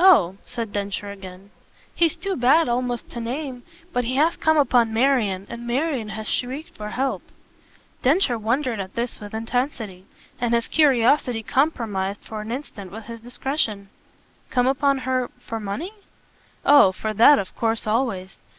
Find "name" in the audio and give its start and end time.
3.20-3.64